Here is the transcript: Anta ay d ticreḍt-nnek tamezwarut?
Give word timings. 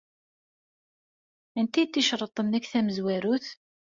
Anta 1.59 1.77
ay 1.79 1.85
d 1.87 1.91
ticreḍt-nnek 1.91 2.65
tamezwarut? 2.71 3.47